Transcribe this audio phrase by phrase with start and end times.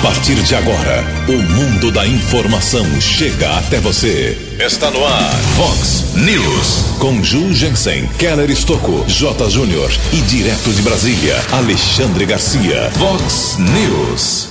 [0.00, 4.56] A partir de agora, o mundo da informação chega até você.
[4.58, 6.96] Está no ar, Fox News.
[6.98, 9.50] Com Ju Jensen, Keller Estocco, J.
[9.50, 12.90] Júnior e direto de Brasília, Alexandre Garcia.
[12.92, 14.48] Fox News.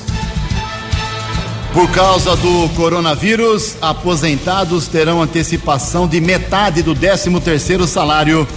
[1.73, 8.47] Por causa do coronavírus, aposentados terão antecipação de metade do 13 terceiro salário.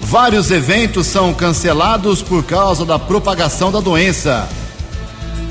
[0.00, 4.48] Vários eventos são cancelados por causa da propagação da doença.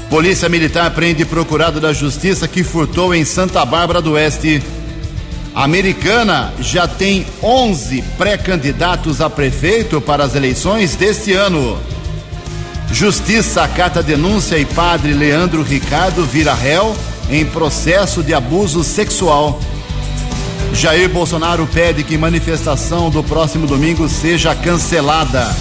[0.09, 4.59] Polícia Militar prende procurado da Justiça que furtou em Santa Bárbara do Oeste.
[5.53, 11.77] A Americana já tem 11 pré-candidatos a prefeito para as eleições deste ano.
[12.91, 16.95] Justiça acata denúncia e padre Leandro Ricardo vira réu
[17.29, 19.59] em processo de abuso sexual.
[20.73, 25.55] Jair Bolsonaro pede que manifestação do próximo domingo seja cancelada.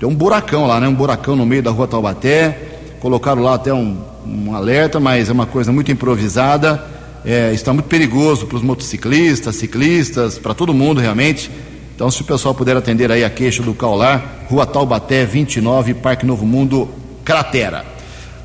[0.00, 0.88] Tem um buracão lá, né?
[0.88, 2.58] Um buracão no meio da rua Taubaté.
[2.98, 6.95] Colocaram lá até um, um alerta, mas é uma coisa muito improvisada
[7.26, 11.50] é, está muito perigoso para os motociclistas, ciclistas, para todo mundo realmente.
[11.92, 16.24] Então, se o pessoal puder atender aí a queixa do Caular, Rua Taubaté 29, Parque
[16.24, 16.88] Novo Mundo,
[17.24, 17.84] Cratera.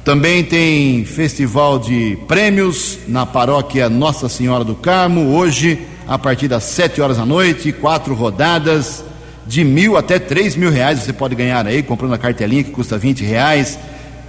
[0.04, 6.64] Também tem festival de prêmios na paróquia Nossa Senhora do Carmo, hoje, a partir das
[6.64, 9.04] 7 horas da noite, quatro rodadas,
[9.46, 12.98] de mil até três mil reais você pode ganhar aí, comprando a cartelinha que custa
[12.98, 13.78] 20 reais.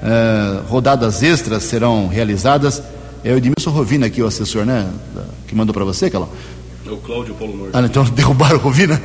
[0.03, 2.83] Uh, rodadas extras serão realizadas
[3.25, 4.89] é o Edmilson Rovina aqui, o assessor, né?
[5.47, 6.29] Que mandou para você, Calão?
[6.87, 7.71] É o Cláudio Paulo Norte.
[7.75, 9.01] Ah, então derrubaram o Rovina?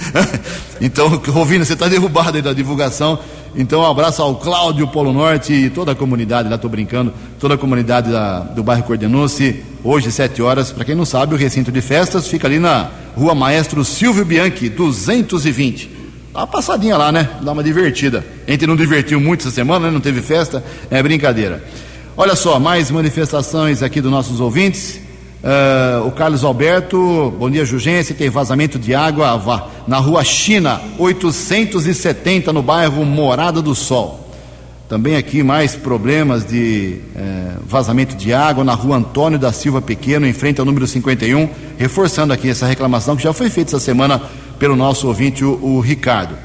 [0.81, 3.19] então, Rovina, você está derrubado aí da divulgação.
[3.55, 7.55] Então, um abraço ao Cláudio Polo Norte e toda a comunidade, lá estou brincando, toda
[7.55, 10.71] a comunidade da, do bairro Cordenúncio, hoje, sete horas.
[10.71, 14.69] Para quem não sabe, o recinto de festas fica ali na rua Maestro Silvio Bianchi,
[14.69, 15.89] 220.
[16.33, 17.29] Dá uma passadinha lá, né?
[17.41, 18.23] Dá uma divertida.
[18.47, 19.91] A gente não divertiu muito essa semana, né?
[19.91, 21.63] Não teve festa, é brincadeira.
[22.19, 24.99] Olha só, mais manifestações aqui dos nossos ouvintes.
[25.43, 28.15] Uh, o Carlos Alberto, bom dia, Jugência.
[28.15, 34.31] Tem vazamento de água na rua China, 870, no bairro Morada do Sol.
[34.89, 40.25] Também aqui mais problemas de uh, vazamento de água na rua Antônio da Silva Pequeno,
[40.25, 44.19] em frente ao número 51, reforçando aqui essa reclamação que já foi feita essa semana
[44.57, 46.35] pelo nosso ouvinte, o, o Ricardo.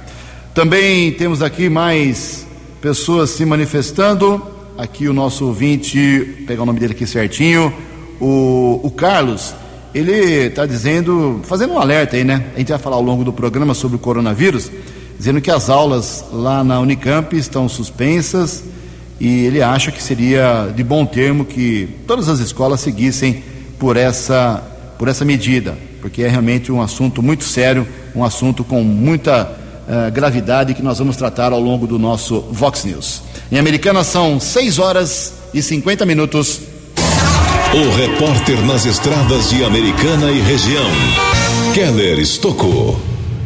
[0.53, 2.47] Também temos aqui mais
[2.83, 7.73] pessoas se manifestando aqui o nosso ouvinte, pegar o nome dele aqui certinho,
[8.21, 9.55] o, o Carlos,
[9.95, 12.47] ele está dizendo, fazendo um alerta aí, né?
[12.55, 14.71] A gente vai falar ao longo do programa sobre o coronavírus,
[15.19, 18.65] dizendo que as aulas lá na Unicamp estão suspensas
[19.21, 23.45] e ele acha que seria de bom termo que todas as escolas seguissem
[23.79, 24.63] por essa,
[24.99, 30.11] por essa medida, porque é realmente um assunto muito sério, um assunto com muita uh,
[30.11, 33.23] gravidade que nós vamos tratar ao longo do nosso Vox News.
[33.53, 36.59] Em Americana são 6 horas e 50 minutos.
[37.75, 40.91] O repórter nas estradas de Americana e região,
[41.75, 42.99] Keller Estocou.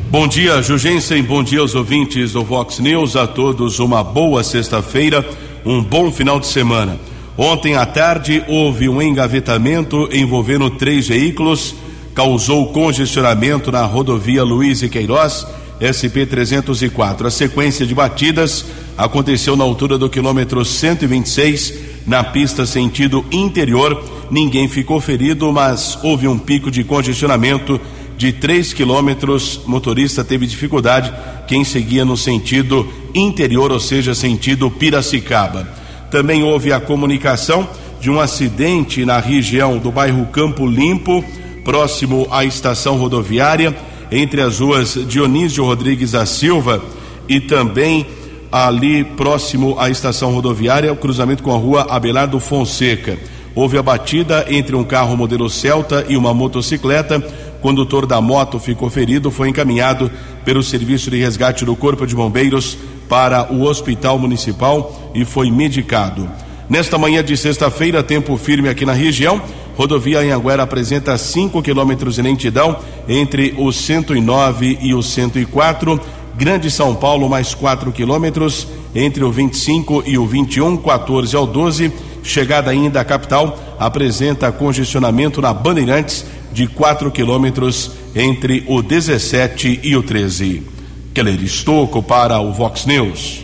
[0.08, 1.20] Bom dia, Jugensen.
[1.24, 3.16] Bom dia aos ouvintes do Vox News.
[3.16, 5.28] A todos uma boa sexta-feira,
[5.64, 7.00] um bom final de semana.
[7.36, 11.74] Ontem à tarde houve um engavetamento envolvendo três veículos,
[12.14, 15.44] causou congestionamento na rodovia Luiz e Queiroz
[15.81, 17.26] SP-304.
[17.26, 18.64] A sequência de batidas
[18.96, 21.75] aconteceu na altura do quilômetro 126,
[22.06, 24.02] na pista sentido interior.
[24.31, 27.81] Ninguém ficou ferido, mas houve um pico de congestionamento
[28.17, 31.12] de 3 quilômetros, motorista teve dificuldade,
[31.46, 35.69] quem seguia no sentido interior, ou seja, sentido Piracicaba.
[36.11, 37.69] Também houve a comunicação
[38.00, 41.25] de um acidente na região do bairro Campo Limpo,
[41.64, 43.76] próximo à estação rodoviária,
[44.10, 46.82] entre as ruas Dionísio Rodrigues da Silva
[47.28, 48.06] e também
[48.50, 53.18] ali próximo à estação rodoviária, o cruzamento com a rua Abelardo Fonseca.
[53.54, 57.18] Houve a batida entre um carro modelo Celta e uma motocicleta.
[57.58, 60.10] O condutor da moto ficou ferido, foi encaminhado
[60.44, 62.76] pelo serviço de resgate do Corpo de Bombeiros
[63.08, 66.28] para o Hospital Municipal e foi medicado.
[66.68, 69.40] Nesta manhã de sexta-feira, tempo firme aqui na região.
[69.76, 76.00] Rodovia Anhanguera apresenta 5 quilômetros de lentidão entre o 109 e o 104.
[76.34, 81.93] Grande São Paulo, mais 4 quilômetros entre o 25 e o 21, 14 ao 12.
[82.23, 89.94] Chegada ainda à capital, apresenta congestionamento na Bandeirantes de 4 quilômetros entre o 17 e
[89.94, 90.62] o 13.
[91.12, 93.43] Keller Estocco para o Vox News.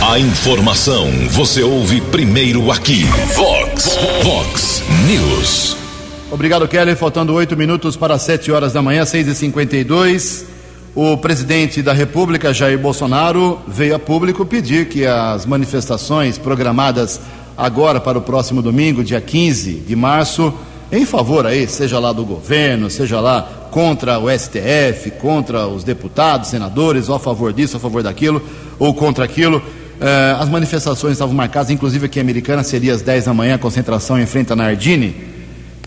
[0.00, 3.04] A informação você ouve primeiro aqui.
[3.34, 5.76] Vox, Vox News.
[6.30, 6.96] Obrigado, Keller.
[6.96, 10.46] Faltando oito minutos para sete horas da manhã, seis e cinquenta e dois.
[10.94, 17.20] O presidente da República, Jair Bolsonaro, veio a público pedir que as manifestações programadas
[17.56, 20.54] agora para o próximo domingo, dia 15 de março,
[20.90, 26.48] em favor aí, seja lá do governo, seja lá contra o STF, contra os deputados,
[26.48, 28.40] senadores, ou a favor disso, a favor daquilo,
[28.78, 29.62] ou contra aquilo.
[30.00, 34.18] Eh, as manifestações estavam marcadas, inclusive aqui em Americana, seria às 10 da manhã, concentração
[34.18, 35.14] em frente à Nardini.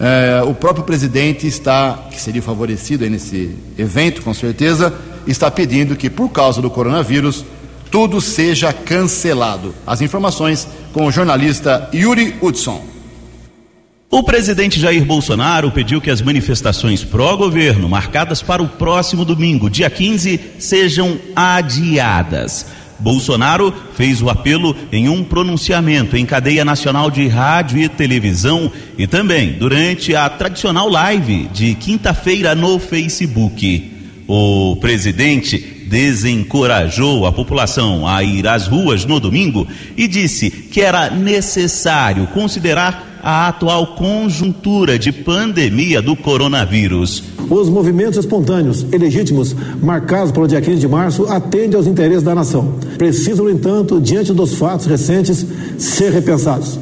[0.04, 4.92] É, o próprio presidente está, que seria favorecido nesse evento, com certeza,
[5.28, 7.46] está pedindo que, por causa do coronavírus,
[7.92, 9.76] tudo seja cancelado.
[9.86, 12.84] As informações com o jornalista Yuri Hudson.
[14.10, 19.90] O presidente Jair Bolsonaro pediu que as manifestações pró-governo, marcadas para o próximo domingo, dia
[19.90, 22.66] 15, sejam adiadas.
[23.02, 29.08] Bolsonaro fez o apelo em um pronunciamento em cadeia nacional de rádio e televisão e
[29.08, 33.92] também durante a tradicional live de quinta-feira no Facebook.
[34.28, 41.10] O presidente desencorajou a população a ir às ruas no domingo e disse que era
[41.10, 47.24] necessário considerar a atual conjuntura de pandemia do coronavírus.
[47.50, 52.24] Os movimentos espontâneos e legítimos marcados para o dia 15 de março atendem aos interesses
[52.24, 52.76] da nação.
[52.98, 55.46] Precisam, no entanto, diante dos fatos recentes,
[55.78, 56.80] ser repensados.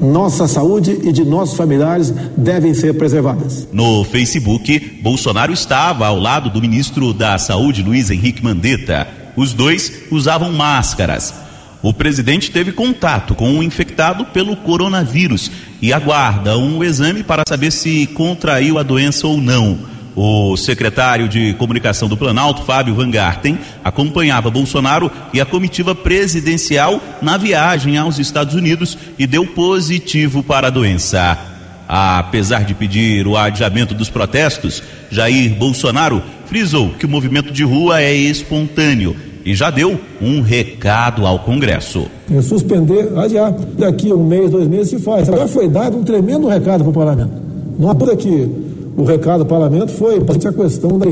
[0.00, 3.66] Nossa saúde e de nossos familiares devem ser preservadas.
[3.72, 9.08] No Facebook, Bolsonaro estava ao lado do ministro da Saúde, Luiz Henrique Mandetta.
[9.36, 11.47] Os dois usavam máscaras.
[11.80, 17.70] O presidente teve contato com um infectado pelo coronavírus e aguarda um exame para saber
[17.70, 19.78] se contraiu a doença ou não.
[20.16, 27.00] O secretário de Comunicação do Planalto, Fábio Van Garten, acompanhava Bolsonaro e a comitiva presidencial
[27.22, 31.38] na viagem aos Estados Unidos e deu positivo para a doença.
[31.86, 38.02] Apesar de pedir o adiamento dos protestos, Jair Bolsonaro frisou que o movimento de rua
[38.02, 42.06] é espontâneo e já deu um recado ao Congresso.
[42.30, 43.50] É suspender, adiar.
[43.78, 45.26] Daqui um mês, dois meses se faz.
[45.26, 47.32] Agora foi dado um tremendo recado para o parlamento.
[47.78, 48.46] Não por aqui.
[48.94, 51.06] O recado do parlamento foi a questão da,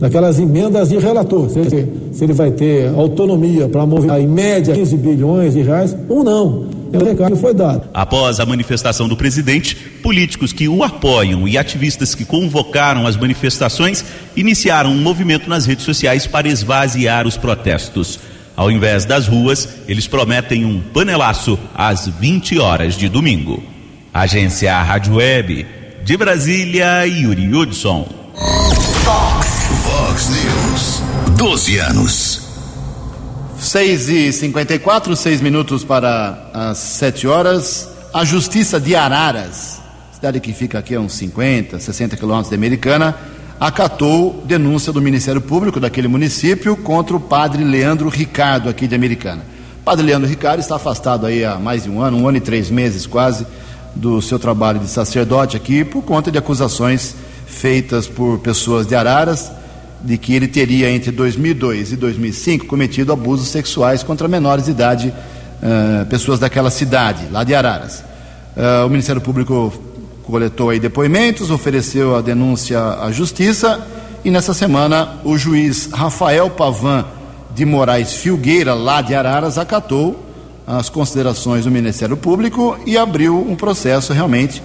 [0.00, 1.48] daquelas emendas de relator.
[1.48, 5.96] Se ele, se ele vai ter autonomia para mover em média 15 bilhões de reais
[6.10, 6.66] ou não.
[6.92, 7.88] O recado foi dado.
[7.94, 14.04] Após a manifestação do presidente, políticos que o apoiam e ativistas que convocaram as manifestações
[14.36, 18.18] iniciaram um movimento nas redes sociais para esvaziar os protestos.
[18.54, 23.62] Ao invés das ruas, eles prometem um panelaço às 20 horas de domingo.
[24.12, 25.66] Agência Rádio Web,
[26.04, 28.06] de Brasília, Yuri Hudson.
[29.04, 29.46] Fox.
[29.84, 31.02] Fox News.
[31.38, 32.41] 12 anos.
[33.62, 37.88] 6 e 54 6 minutos para as 7 horas.
[38.12, 39.80] A Justiça de Araras,
[40.12, 43.16] cidade que fica aqui a uns 50, 60 quilômetros de Americana,
[43.60, 49.44] acatou denúncia do Ministério Público daquele município contra o padre Leandro Ricardo, aqui de Americana.
[49.80, 52.40] O padre Leandro Ricardo está afastado aí há mais de um ano, um ano e
[52.40, 53.46] três meses quase,
[53.94, 57.14] do seu trabalho de sacerdote aqui, por conta de acusações
[57.46, 59.61] feitas por pessoas de Araras
[60.02, 65.12] de que ele teria entre 2002 e 2005 cometido abusos sexuais contra menores de idade,
[65.62, 68.00] uh, pessoas daquela cidade, lá de Araras.
[68.56, 69.72] Uh, o Ministério Público
[70.24, 73.86] coletou aí depoimentos, ofereceu a denúncia à Justiça
[74.24, 77.04] e nessa semana o juiz Rafael Pavan
[77.54, 80.24] de Moraes Filgueira, lá de Araras, acatou
[80.66, 84.62] as considerações do Ministério Público e abriu um processo realmente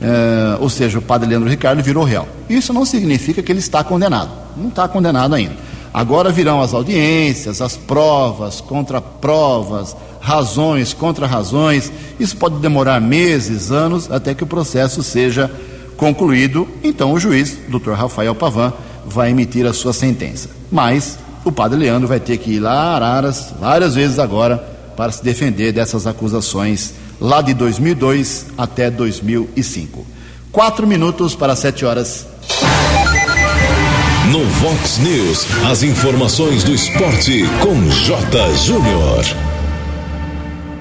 [0.00, 2.28] Uh, ou seja, o padre Leandro Ricardo virou réu.
[2.50, 4.45] Isso não significa que ele está condenado.
[4.56, 5.54] Não está condenado ainda.
[5.92, 11.90] Agora virão as audiências, as provas, contraprovas, razões, contra-razões.
[12.20, 15.50] Isso pode demorar meses, anos, até que o processo seja
[15.96, 16.68] concluído.
[16.82, 17.92] Então o juiz, Dr.
[17.92, 18.72] Rafael Pavan,
[19.06, 20.50] vai emitir a sua sentença.
[20.70, 24.58] Mas o padre Leandro vai ter que ir lá a Araras várias vezes agora
[24.96, 30.04] para se defender dessas acusações lá de 2002 até 2005.
[30.50, 32.26] Quatro minutos para sete horas.
[34.32, 38.54] No Vox News, as informações do esporte com J.
[38.54, 39.24] Júnior.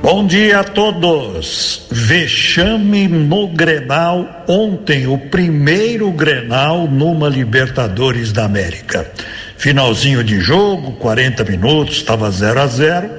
[0.02, 1.86] Bom dia a todos.
[1.92, 9.12] Vexame no Grenal ontem, o primeiro Grenal numa Libertadores da América.
[9.58, 13.10] Finalzinho de jogo, 40 minutos, estava 0 a 0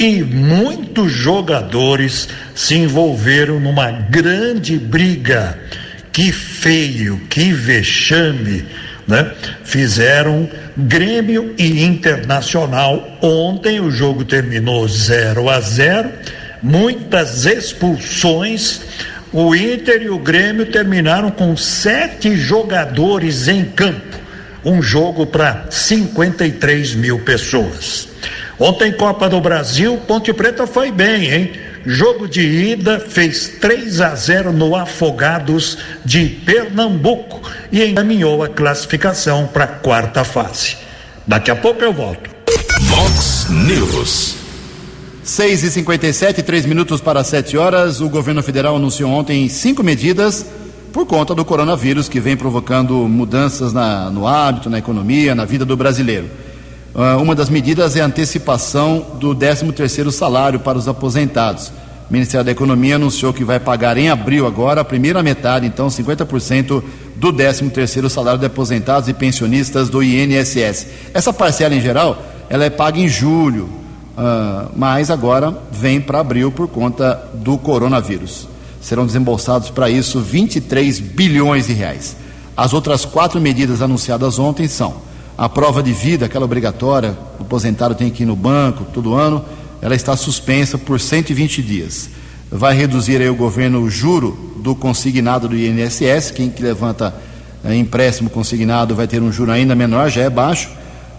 [0.00, 5.56] e muitos jogadores se envolveram numa grande briga.
[6.12, 8.64] Que feio, que vexame
[9.06, 9.32] né?
[9.64, 13.18] Fizeram Grêmio e Internacional.
[13.22, 16.10] Ontem o jogo terminou 0 a 0,
[16.62, 18.80] muitas expulsões.
[19.32, 24.16] O Inter e o Grêmio terminaram com sete jogadores em campo.
[24.64, 28.08] Um jogo para 53 mil pessoas.
[28.58, 31.52] Ontem, Copa do Brasil, Ponte Preta foi bem, hein?
[31.86, 37.40] Jogo de ida fez 3 a 0 no Afogados de Pernambuco
[37.70, 40.76] e encaminhou a classificação para a quarta fase.
[41.24, 42.28] Daqui a pouco eu volto.
[42.80, 44.34] Vox News.
[45.22, 48.00] 6 e 57 três minutos para 7 horas.
[48.00, 50.44] O governo federal anunciou ontem cinco medidas
[50.92, 55.64] por conta do coronavírus que vem provocando mudanças na, no hábito, na economia, na vida
[55.64, 56.28] do brasileiro.
[56.96, 61.68] Uh, uma das medidas é a antecipação do 13º salário para os aposentados.
[62.08, 65.88] O Ministério da Economia anunciou que vai pagar em abril agora a primeira metade, então
[65.88, 66.82] 50%
[67.16, 70.86] do 13º salário de aposentados e pensionistas do INSS.
[71.12, 73.64] Essa parcela em geral, ela é paga em julho,
[74.16, 78.48] uh, mas agora vem para abril por conta do coronavírus.
[78.80, 82.16] Serão desembolsados para isso 23 bilhões de reais.
[82.56, 85.04] As outras quatro medidas anunciadas ontem são
[85.36, 89.44] a prova de vida, aquela obrigatória, o aposentado tem que ir no banco todo ano,
[89.82, 92.08] ela está suspensa por 120 dias.
[92.50, 97.14] Vai reduzir aí o governo o juro do consignado do INSS, quem que levanta
[97.64, 100.68] é, empréstimo consignado vai ter um juro ainda menor, já é baixo.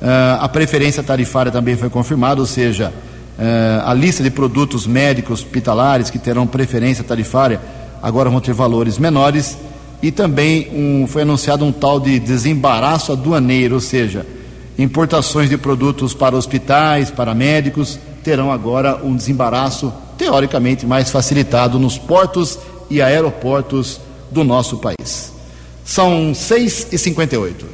[0.01, 2.93] Uh, a preferência tarifária também foi confirmada, ou seja,
[3.37, 7.59] uh, a lista de produtos médicos hospitalares que terão preferência tarifária
[8.01, 9.57] agora vão ter valores menores
[10.01, 14.25] e também um, foi anunciado um tal de desembaraço aduaneiro, ou seja,
[14.77, 21.97] importações de produtos para hospitais, para médicos, terão agora um desembaraço teoricamente mais facilitado nos
[21.97, 23.99] portos e aeroportos
[24.31, 25.33] do nosso país.
[25.83, 27.65] São 6 e 58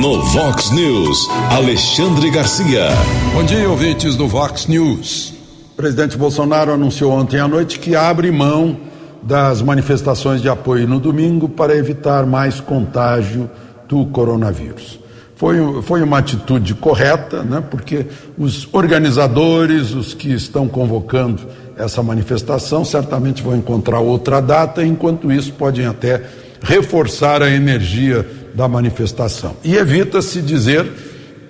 [0.00, 2.88] No Vox News, Alexandre Garcia.
[3.34, 5.34] Bom dia, ouvintes do Vox News.
[5.72, 8.85] O presidente Bolsonaro anunciou ontem à noite que abre mão
[9.26, 13.50] das manifestações de apoio no domingo para evitar mais contágio
[13.88, 15.00] do coronavírus.
[15.34, 18.06] Foi, foi uma atitude correta, né, porque
[18.38, 21.42] os organizadores, os que estão convocando
[21.76, 26.22] essa manifestação, certamente vão encontrar outra data, enquanto isso podem até
[26.62, 29.56] reforçar a energia da manifestação.
[29.62, 30.86] E evita-se dizer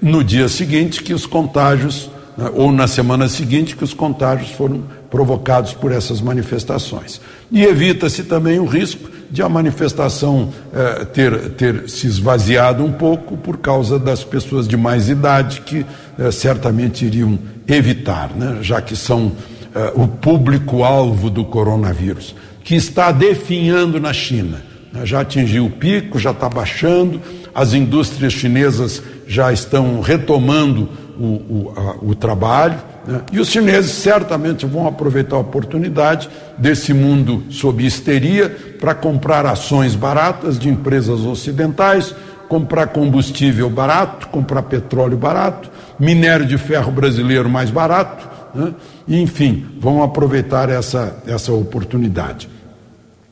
[0.03, 4.83] no dia seguinte que os contágios, né, ou na semana seguinte, que os contágios foram
[5.17, 7.23] provocados por essas manifestações.
[7.51, 13.35] E evita-se também o risco de a manifestação eh, ter, ter se esvaziado um pouco
[13.35, 15.87] por causa das pessoas de mais idade que
[16.19, 19.33] eh, certamente iriam evitar, né, já que são
[19.75, 24.63] eh, o público-alvo do coronavírus, que está definhando na China.
[24.93, 27.23] Né, já atingiu o pico, já está baixando,
[27.55, 33.21] as indústrias chinesas já estão retomando o, o, a, o trabalho né?
[33.33, 38.49] E os chineses certamente vão aproveitar a oportunidade desse mundo sob histeria
[38.81, 42.15] para comprar ações baratas de empresas ocidentais,
[42.49, 48.75] comprar combustível barato, comprar petróleo barato, minério de ferro brasileiro mais barato, né?
[49.07, 52.49] e, enfim, vão aproveitar essa, essa oportunidade.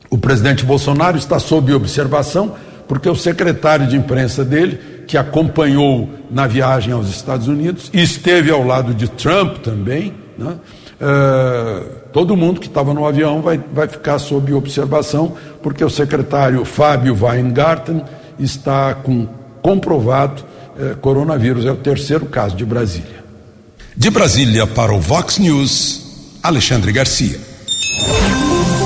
[0.09, 2.55] O presidente Bolsonaro está sob observação
[2.87, 8.51] porque o secretário de imprensa dele que acompanhou na viagem aos Estados Unidos, e esteve
[8.51, 10.55] ao lado de Trump também, né?
[10.95, 11.83] Uh,
[12.13, 17.17] todo mundo que estava no avião vai, vai ficar sob observação, porque o secretário Fábio
[17.21, 18.01] Weingarten
[18.39, 19.27] está com
[19.61, 20.43] comprovado
[20.77, 21.65] uh, coronavírus.
[21.65, 23.25] É o terceiro caso de Brasília.
[23.95, 27.39] De Brasília para o Vox News, Alexandre Garcia.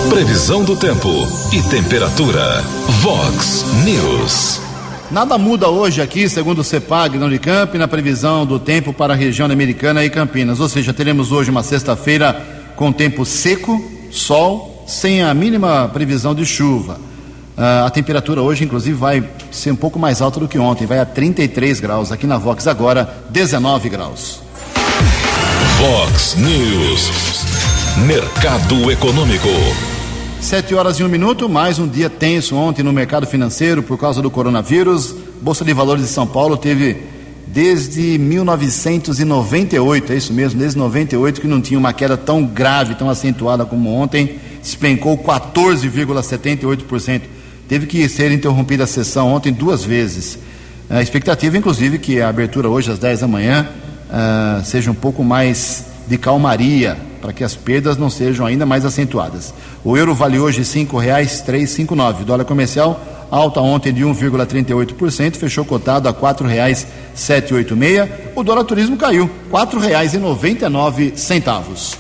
[0.10, 1.10] Previsão do tempo
[1.54, 2.62] e temperatura.
[3.02, 4.69] Vox News.
[5.12, 9.18] Nada muda hoje aqui, segundo o CEPAG na Unicamp, na previsão do tempo para a
[9.18, 10.60] região americana e Campinas.
[10.60, 12.40] Ou seja, teremos hoje uma sexta-feira
[12.76, 17.00] com tempo seco, sol, sem a mínima previsão de chuva.
[17.58, 21.00] Uh, a temperatura hoje, inclusive, vai ser um pouco mais alta do que ontem, vai
[21.00, 22.12] a 33 graus.
[22.12, 24.42] Aqui na Vox agora, 19 graus.
[25.80, 27.10] Vox News.
[28.06, 29.50] Mercado Econômico.
[30.42, 34.22] Sete horas e um minuto, mais um dia tenso ontem no mercado financeiro por causa
[34.22, 35.14] do coronavírus.
[35.42, 37.04] Bolsa de Valores de São Paulo teve
[37.46, 43.10] desde 1998, é isso mesmo, desde 98 que não tinha uma queda tão grave, tão
[43.10, 47.22] acentuada como ontem, despencou 14,78%.
[47.68, 50.40] Teve que ser interrompida a sessão ontem duas vezes.
[50.90, 53.68] A expectativa, inclusive, que a abertura hoje às 10 da manhã
[54.10, 58.86] uh, seja um pouco mais de calmaria para que as perdas não sejam ainda mais
[58.86, 59.54] acentuadas.
[59.84, 62.24] O euro vale hoje R$ 5,359.
[62.24, 63.00] O dólar comercial
[63.32, 68.10] alta ontem de 1,38%, fechou cotado a R$ 4,786.
[68.36, 71.98] O dólar turismo caiu, R$ 4,99 centavos.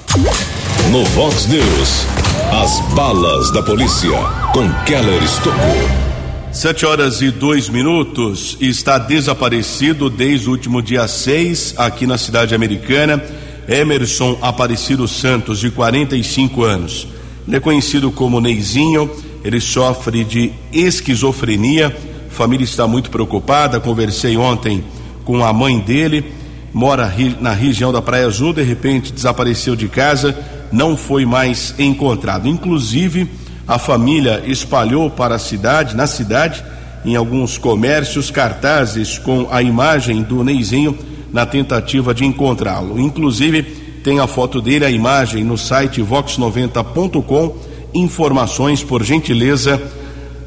[0.91, 2.05] No Vox News,
[2.51, 4.09] as balas da polícia
[4.53, 6.09] com Keller Estocou.
[6.51, 12.55] Sete horas e dois minutos, está desaparecido desde o último dia 6 aqui na cidade
[12.55, 13.23] americana
[13.69, 17.07] Emerson Aparecido Santos, de 45 anos.
[17.47, 19.09] Ele é conhecido como Neizinho,
[19.43, 21.95] ele sofre de esquizofrenia.
[22.27, 23.79] A família está muito preocupada.
[23.79, 24.83] Conversei ontem
[25.23, 26.33] com a mãe dele,
[26.73, 30.35] mora na região da Praia Azul, de repente desapareceu de casa,
[30.71, 32.47] não foi mais encontrado.
[32.47, 33.29] Inclusive,
[33.67, 36.63] a família espalhou para a cidade, na cidade,
[37.05, 40.97] em alguns comércios, cartazes com a imagem do Neizinho
[41.31, 42.99] na tentativa de encontrá-lo.
[42.99, 43.63] Inclusive,
[44.03, 47.55] tem a foto dele, a imagem no site vox90.com.
[47.93, 49.81] Informações, por gentileza,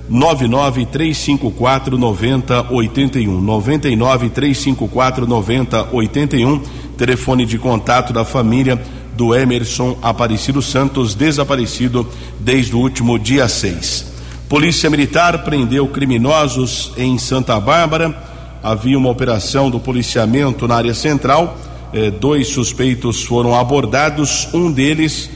[0.09, 3.41] 99354 9081.
[3.41, 6.63] 99354 9081.
[6.97, 8.81] Telefone de contato da família
[9.17, 12.07] do Emerson Aparecido Santos, desaparecido
[12.41, 14.13] desde o último dia 6.
[14.49, 18.32] Polícia Militar prendeu criminosos em Santa Bárbara
[18.63, 21.59] havia uma operação do policiamento na área central.
[21.93, 25.29] Eh, dois suspeitos foram abordados, um deles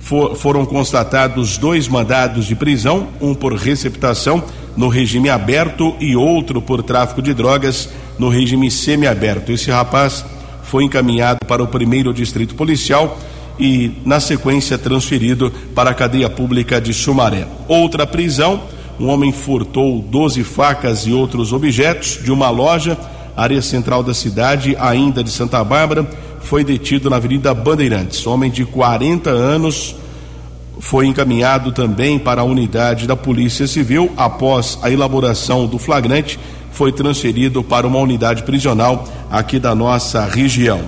[0.00, 4.42] for, foram constatados dois mandados de prisão, um por receptação
[4.76, 9.52] no regime aberto e outro por tráfico de drogas no regime semiaberto.
[9.52, 10.24] Esse rapaz
[10.64, 13.18] foi encaminhado para o primeiro distrito policial
[13.58, 17.46] e, na sequência, transferido para a cadeia pública de Sumaré.
[17.68, 18.62] Outra prisão
[19.00, 22.96] um homem furtou 12 facas e outros objetos de uma loja,
[23.36, 26.08] área central da cidade, ainda de Santa Bárbara.
[26.40, 28.26] Foi detido na Avenida Bandeirantes.
[28.26, 29.94] Homem de 40 anos
[30.78, 34.10] foi encaminhado também para a unidade da Polícia Civil.
[34.16, 36.38] Após a elaboração do flagrante,
[36.72, 40.80] foi transferido para uma unidade prisional aqui da nossa região.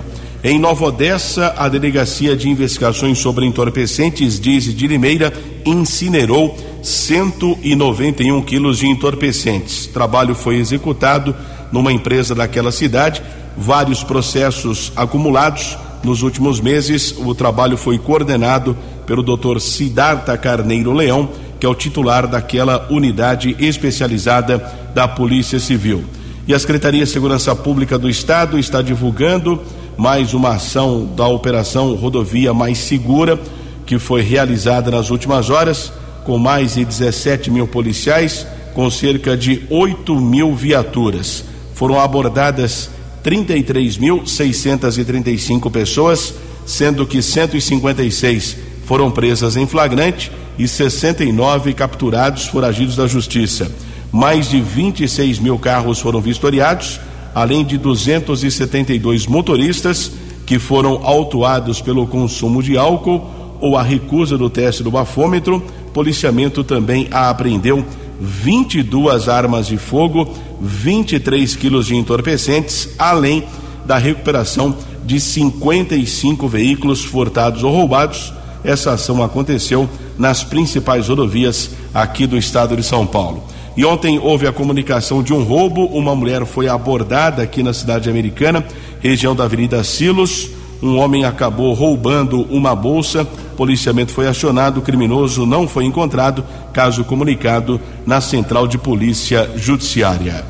[0.47, 5.33] Em Nova Odessa, a Delegacia de Investigações sobre Entorpecentes, diz de Limeira,
[5.65, 9.87] incinerou 191 quilos de entorpecentes.
[9.87, 11.35] Trabalho foi executado
[11.71, 13.23] numa empresa daquela cidade,
[13.57, 15.75] vários processos acumulados.
[16.03, 18.77] Nos últimos meses, o trabalho foi coordenado
[19.07, 19.59] pelo Dr.
[19.59, 21.27] Siddhartha Carneiro Leão,
[21.59, 24.59] que é o titular daquela unidade especializada
[24.93, 26.05] da Polícia Civil.
[26.47, 29.59] E a Secretaria de Segurança Pública do Estado está divulgando
[29.97, 33.39] mais uma ação da Operação Rodovia Mais Segura,
[33.85, 35.93] que foi realizada nas últimas horas
[36.25, 41.45] com mais de 17 mil policiais, com cerca de 8 mil viaturas.
[41.73, 42.89] Foram abordadas
[43.23, 46.33] 33.635 pessoas,
[46.65, 53.71] sendo que 156 foram presas em flagrante e 69 capturados foragidos da justiça.
[54.11, 56.99] Mais de 26 mil carros foram vistoriados,
[57.35, 60.09] além de 272 motoristas
[60.45, 65.61] que foram autuados pelo consumo de álcool ou a recusa do teste do bafômetro,
[65.93, 67.85] policiamento também apreendeu
[68.21, 73.43] 22 armas de fogo, 23 quilos de entorpecentes, além
[73.85, 78.33] da recuperação de 55 veículos furtados ou roubados.
[78.63, 83.43] Essa ação aconteceu nas principais rodovias aqui do estado de São Paulo.
[83.75, 85.85] E ontem houve a comunicação de um roubo.
[85.85, 88.65] Uma mulher foi abordada aqui na cidade americana,
[89.01, 90.49] região da Avenida Silos.
[90.81, 97.03] Um homem acabou roubando uma bolsa policiamento foi acionado, o criminoso não foi encontrado, caso
[97.03, 100.45] comunicado na Central de Polícia Judiciária.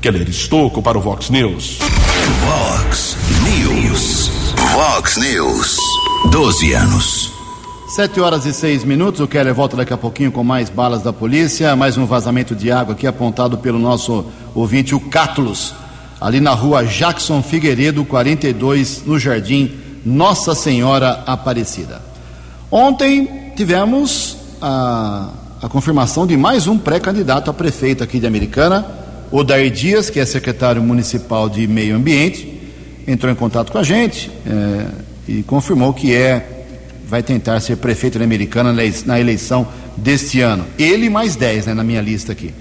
[0.00, 1.78] Keller Estocco para o Vox News.
[2.44, 4.30] Vox News.
[4.74, 5.76] Vox News.
[6.30, 7.37] 12 anos.
[7.88, 11.10] Sete horas e seis minutos, o Keller volta daqui a pouquinho com mais balas da
[11.10, 15.74] polícia, mais um vazamento de água aqui apontado pelo nosso ouvinte, o Cátulos,
[16.20, 19.72] ali na rua Jackson Figueiredo, 42, no Jardim
[20.04, 22.02] Nossa Senhora Aparecida.
[22.70, 25.30] Ontem tivemos a,
[25.62, 28.86] a confirmação de mais um pré-candidato a prefeito aqui de Americana,
[29.30, 32.60] o Dair Dias, que é secretário municipal de Meio Ambiente,
[33.06, 34.86] entrou em contato com a gente é,
[35.26, 36.57] e confirmou que é
[37.08, 38.72] vai tentar ser prefeito da Americana
[39.06, 39.66] na eleição
[39.96, 40.66] deste ano.
[40.78, 42.52] Ele mais 10 né, na minha lista aqui.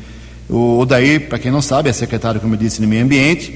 [0.49, 3.53] O Odair, para quem não sabe, é secretário, como eu disse, no meio ambiente.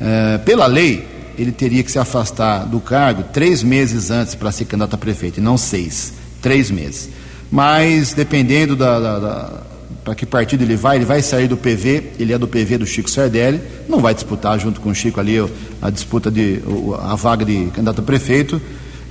[0.00, 4.64] É, pela lei, ele teria que se afastar do cargo três meses antes para ser
[4.64, 6.14] candidato a prefeito, e não seis.
[6.40, 7.10] Três meses.
[7.50, 9.62] Mas, dependendo da, da, da
[10.02, 12.86] para que partido ele vai, ele vai sair do PV, ele é do PV do
[12.86, 15.36] Chico Sardelli, não vai disputar junto com o Chico ali
[15.82, 16.60] a disputa de
[17.02, 18.60] a vaga de candidato a prefeito.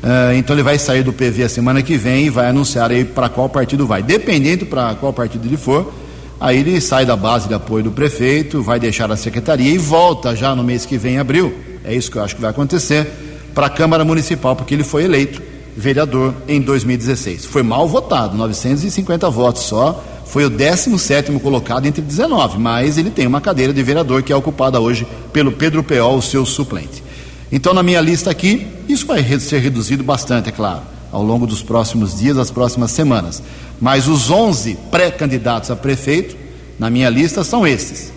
[0.04, 3.04] Uh, então ele vai sair do PV a semana que vem e vai anunciar aí
[3.04, 4.02] para qual partido vai.
[4.02, 5.94] Dependendo para qual partido ele for,
[6.40, 10.36] aí ele sai da base de apoio do prefeito, vai deixar a secretaria e volta
[10.36, 11.54] já no mês que vem, em abril.
[11.84, 13.08] É isso que eu acho que vai acontecer
[13.54, 15.42] para a Câmara Municipal, porque ele foi eleito
[15.76, 17.46] vereador em 2016.
[17.46, 20.04] Foi mal votado, 950 votos só.
[20.26, 24.36] Foi o 17 colocado entre 19, mas ele tem uma cadeira de vereador que é
[24.36, 27.04] ocupada hoje pelo Pedro Peol, o seu suplente.
[27.52, 31.62] Então, na minha lista aqui, isso vai ser reduzido bastante, é claro, ao longo dos
[31.62, 33.42] próximos dias, das próximas semanas.
[33.80, 36.36] Mas os 11 pré-candidatos a prefeito,
[36.80, 38.12] na minha lista, são estes: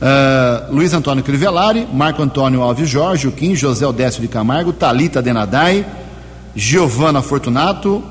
[0.00, 5.84] uh, Luiz Antônio Crivellari, Marco Antônio Alves Jorge, Kim José Odécio de Camargo, Talita Denadai,
[6.54, 8.02] Giovana Fortunato,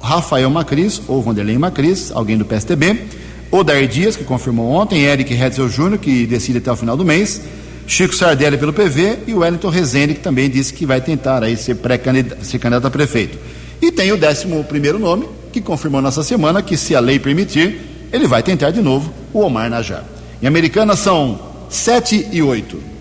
[0.00, 3.04] Rafael Macris, ou Vanderlei Macris, alguém do PSTB,
[3.50, 7.40] Odair Dias, que confirmou ontem, Eric Hetzel Júnior, que decide até o final do mês.
[7.86, 11.56] Chico Sardelli pelo PV e o Wellington Rezende, que também disse que vai tentar aí
[11.56, 13.38] ser, pré-candidato, ser candidato a prefeito.
[13.80, 17.80] E tem o 11 primeiro nome, que confirmou nessa semana que, se a lei permitir,
[18.12, 20.04] ele vai tentar de novo o Omar Najar.
[20.42, 22.96] Em Americana são 7 e 8.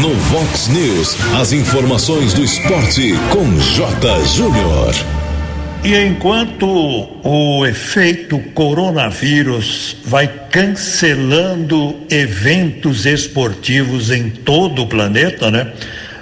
[0.00, 4.24] No Vox News, as informações do esporte com J.
[4.24, 5.21] Júnior.
[5.84, 6.64] E enquanto
[7.24, 15.72] o efeito coronavírus vai cancelando eventos esportivos em todo o planeta, né?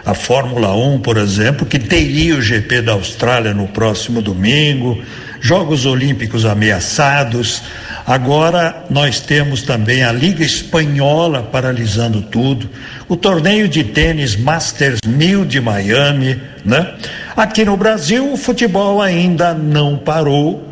[0.06, 5.02] A Fórmula 1, por exemplo, que teria o GP da Austrália no próximo domingo,
[5.42, 7.62] Jogos Olímpicos ameaçados.
[8.06, 12.68] Agora nós temos também a Liga Espanhola paralisando tudo,
[13.08, 16.94] o torneio de tênis Masters 1000 de Miami, né?
[17.40, 20.62] Aqui no Brasil o futebol ainda não parou.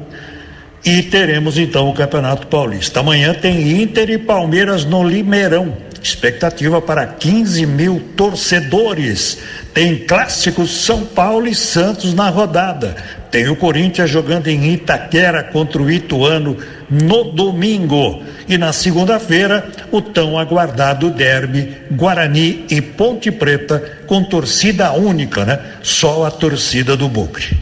[0.85, 3.01] E teremos então o Campeonato Paulista.
[3.01, 5.75] Amanhã tem Inter e Palmeiras no Limeirão.
[6.03, 9.39] Expectativa para 15 mil torcedores.
[9.75, 12.97] Tem clássicos São Paulo e Santos na rodada.
[13.31, 16.57] Tem o Corinthians jogando em Itaquera contra o Ituano
[16.91, 18.23] no domingo.
[18.49, 25.61] E na segunda-feira, o tão aguardado derby Guarani e Ponte Preta com torcida única, né?
[25.83, 27.59] Só a torcida do Bucre.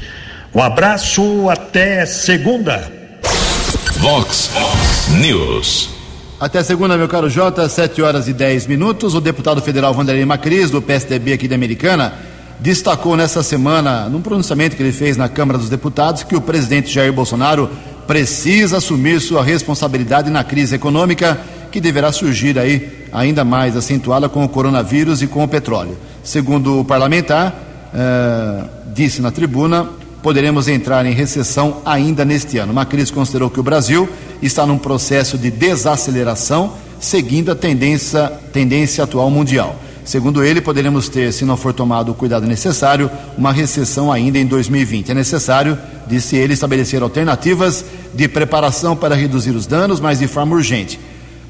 [0.54, 2.90] Um abraço, até segunda.
[3.98, 4.50] Vox
[5.08, 5.95] News.
[6.38, 9.14] Até segunda, meu caro Jota, 7 horas e 10 minutos.
[9.14, 12.12] O deputado federal Vanderlei Macris, do PSDB aqui de Americana,
[12.60, 16.92] destacou nessa semana, num pronunciamento que ele fez na Câmara dos Deputados, que o presidente
[16.92, 17.70] Jair Bolsonaro
[18.06, 21.40] precisa assumir sua responsabilidade na crise econômica
[21.72, 25.96] que deverá surgir aí ainda mais acentuada com o coronavírus e com o petróleo.
[26.22, 27.54] Segundo o parlamentar,
[27.94, 29.88] eh, disse na tribuna,
[30.22, 32.72] poderemos entrar em recessão ainda neste ano.
[32.72, 34.08] Macris considerou que o Brasil
[34.42, 39.76] está num processo de desaceleração, seguindo a tendência, tendência atual mundial.
[40.04, 44.46] Segundo ele, poderemos ter, se não for tomado o cuidado necessário, uma recessão ainda em
[44.46, 45.10] 2020.
[45.10, 45.76] É necessário,
[46.06, 50.98] disse ele, estabelecer alternativas de preparação para reduzir os danos, mas de forma urgente.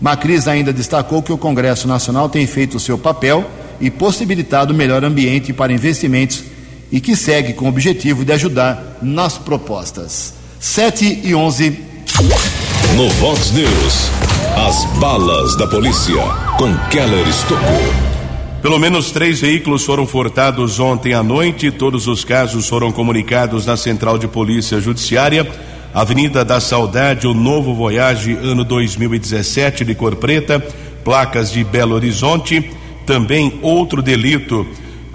[0.00, 3.44] Macris ainda destacou que o Congresso Nacional tem feito o seu papel
[3.78, 6.42] e possibilitado melhor ambiente para investimentos
[6.90, 10.34] e que segue com o objetivo de ajudar nas propostas.
[10.60, 11.78] 7 e 11.
[12.96, 14.10] No Vox News,
[14.56, 16.22] as balas da polícia
[16.58, 18.16] com Keller Estocou.
[18.62, 21.70] Pelo menos três veículos foram furtados ontem à noite.
[21.70, 25.46] Todos os casos foram comunicados na Central de Polícia Judiciária.
[25.94, 30.58] Avenida da Saudade, o Novo Voyage, ano 2017, de cor preta,
[31.04, 32.70] placas de Belo Horizonte.
[33.06, 34.66] Também outro delito.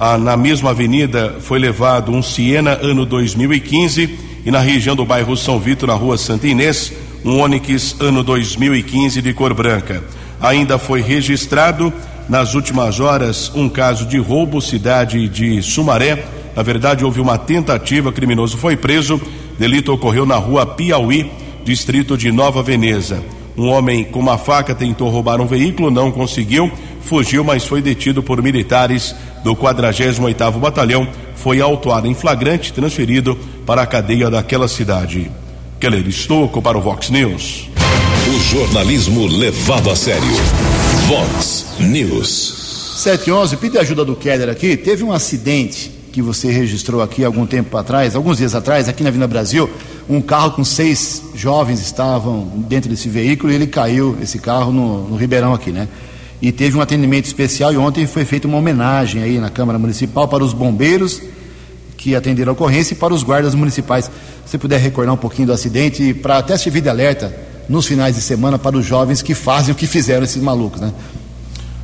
[0.03, 4.17] Ah, na mesma avenida foi levado um Siena, ano 2015.
[4.43, 6.91] E na região do bairro São Vitor, na rua Santa Inês,
[7.23, 10.03] um Onix, ano 2015, de cor branca.
[10.41, 11.93] Ainda foi registrado
[12.27, 18.11] nas últimas horas, um caso de roubo, cidade de Sumaré, Na verdade, houve uma tentativa,
[18.11, 19.21] criminoso foi preso.
[19.59, 21.29] Delito ocorreu na rua Piauí,
[21.63, 23.23] distrito de Nova Veneza.
[23.55, 28.23] Um homem com uma faca tentou roubar um veículo, não conseguiu, fugiu, mas foi detido
[28.23, 35.31] por militares do 48º Batalhão, foi autuado em flagrante, transferido para a cadeia daquela cidade.
[35.79, 37.69] Keller Estocco para o Vox News.
[38.27, 40.21] O jornalismo levado a sério.
[41.07, 42.61] Vox News.
[42.97, 44.77] 711, pede ajuda do Keller aqui.
[44.77, 49.09] Teve um acidente que você registrou aqui algum tempo atrás, alguns dias atrás, aqui na
[49.09, 49.67] Vila Brasil.
[50.07, 55.07] Um carro com seis jovens estavam dentro desse veículo e ele caiu, esse carro, no,
[55.07, 55.87] no Ribeirão aqui, né?
[56.41, 60.27] E teve um atendimento especial e ontem foi feita uma homenagem aí na Câmara Municipal
[60.27, 61.21] para os bombeiros
[61.95, 64.09] que atenderam a ocorrência e para os guardas municipais.
[64.45, 67.31] Se puder recordar um pouquinho do acidente, para até servir de alerta
[67.69, 70.91] nos finais de semana para os jovens que fazem o que fizeram esses malucos, né?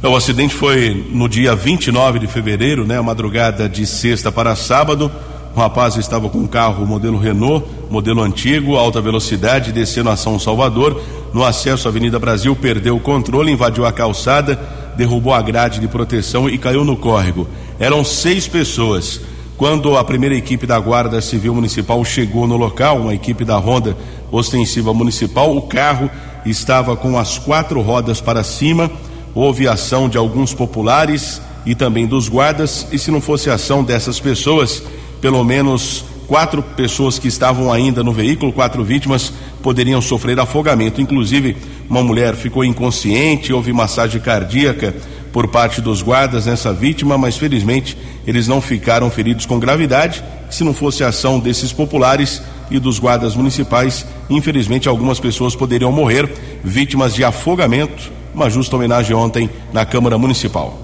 [0.02, 3.00] O acidente foi no dia 29 de fevereiro, né?
[3.02, 5.12] Madrugada de sexta para sábado.
[5.58, 10.38] O rapaz estava com um carro modelo Renault, modelo antigo, alta velocidade, descendo a São
[10.38, 11.02] Salvador.
[11.34, 14.56] No acesso à Avenida Brasil, perdeu o controle, invadiu a calçada,
[14.96, 17.48] derrubou a grade de proteção e caiu no córrego.
[17.80, 19.20] Eram seis pessoas.
[19.58, 23.98] Quando a primeira equipe da Guarda Civil Municipal chegou no local, uma equipe da Ronda
[24.32, 26.08] Ostensiva Municipal, o carro
[26.46, 28.92] estava com as quatro rodas para cima.
[29.34, 34.20] Houve ação de alguns populares e também dos guardas, e se não fosse ação dessas
[34.20, 34.84] pessoas,
[35.22, 39.32] pelo menos quatro pessoas que estavam ainda no veículo, quatro vítimas,
[39.64, 41.02] poderiam sofrer afogamento.
[41.02, 41.56] Inclusive,
[41.90, 44.94] uma mulher ficou inconsciente, houve massagem cardíaca
[45.32, 50.24] por parte dos guardas nessa vítima, mas felizmente eles não ficaram feridos com gravidade.
[50.50, 55.92] Se não fosse a ação desses populares e dos guardas municipais, infelizmente algumas pessoas poderiam
[55.92, 56.30] morrer
[56.64, 58.12] vítimas de afogamento.
[58.34, 60.78] Uma justa homenagem ontem na Câmara Municipal.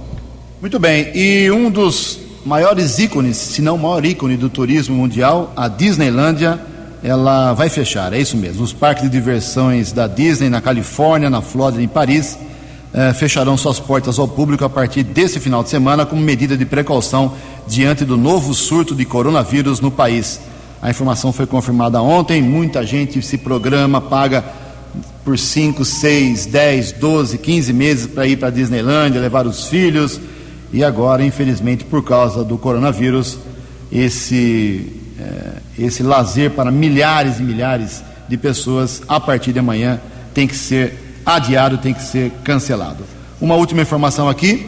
[0.60, 5.54] Muito bem, e um dos maiores ícones, se não o maior ícone do turismo mundial,
[5.56, 6.60] a Disneylândia,
[7.04, 8.64] ela vai fechar, é isso mesmo.
[8.64, 12.38] Os parques de diversões da Disney na Califórnia, na Flórida e em Paris
[12.94, 16.66] eh, fecharão suas portas ao público a partir desse final de semana como medida de
[16.66, 17.34] precaução
[17.68, 20.40] diante do novo surto de coronavírus no país.
[20.82, 24.44] A informação foi confirmada ontem, muita gente se programa, paga
[25.24, 30.20] por 5, 6, 10, 12, 15 meses para ir para a Disneylandia, levar os filhos.
[30.74, 33.38] E agora, infelizmente, por causa do coronavírus,
[33.92, 40.02] esse, eh, esse lazer para milhares e milhares de pessoas, a partir de amanhã,
[40.34, 43.04] tem que ser adiado, tem que ser cancelado.
[43.40, 44.68] Uma última informação aqui: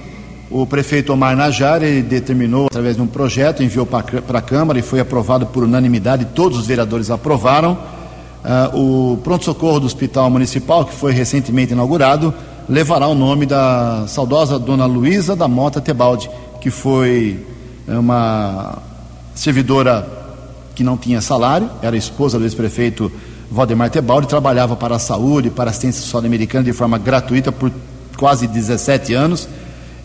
[0.52, 5.00] o prefeito Omar Najar determinou, através de um projeto, enviou para a Câmara e foi
[5.00, 7.78] aprovado por unanimidade, todos os vereadores aprovaram.
[8.46, 12.32] Uh, o pronto-socorro do Hospital Municipal, que foi recentemente inaugurado,
[12.68, 17.46] levará o nome da saudosa dona Luísa da Mota Tebaldi, que foi
[17.88, 18.80] uma
[19.34, 20.08] servidora
[20.74, 23.12] que não tinha salário, era esposa do ex-prefeito
[23.50, 27.72] Valdemar Tebaldi trabalhava para a saúde, para a assistência social americana de forma gratuita por
[28.18, 29.48] quase 17 anos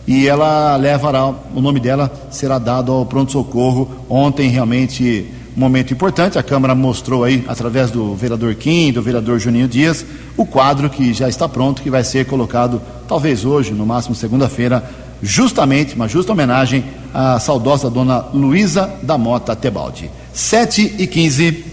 [0.07, 4.05] e ela levará, o nome dela será dado ao pronto-socorro.
[4.09, 6.37] Ontem, realmente, momento importante.
[6.37, 10.05] A Câmara mostrou aí, através do vereador Kim, do vereador Juninho Dias,
[10.37, 14.83] o quadro que já está pronto, que vai ser colocado, talvez hoje, no máximo segunda-feira,
[15.21, 16.83] justamente, uma justa homenagem
[17.13, 20.09] à saudosa dona Luísa da Mota Tebaldi.
[20.33, 21.65] 7 e 15.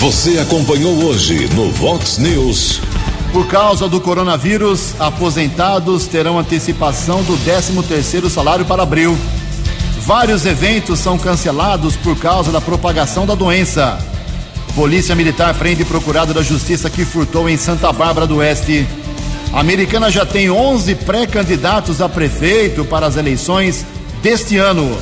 [0.00, 2.80] Você acompanhou hoje no Vox News.
[3.32, 9.16] Por causa do coronavírus, aposentados terão antecipação do 13º salário para abril.
[10.04, 13.98] Vários eventos são cancelados por causa da propagação da doença.
[14.74, 18.86] Polícia Militar prende procurado da Justiça que furtou em Santa Bárbara do Oeste.
[19.50, 23.86] A americana já tem 11 pré-candidatos a prefeito para as eleições
[24.22, 24.94] deste ano.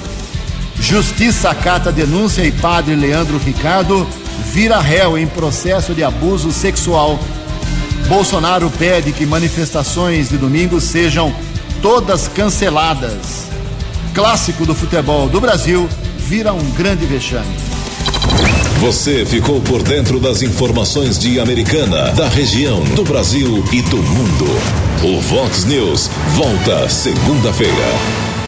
[0.79, 4.07] Justiça acata denúncia e padre Leandro Ricardo
[4.53, 7.19] vira réu em processo de abuso sexual.
[8.07, 11.35] Bolsonaro pede que manifestações de domingo sejam
[11.83, 13.52] todas canceladas.
[14.14, 17.57] Clássico do futebol do Brasil vira um grande vexame.
[18.81, 24.46] Você ficou por dentro das informações de Americana, da região, do Brasil e do mundo.
[25.03, 28.32] O Vox News volta segunda-feira.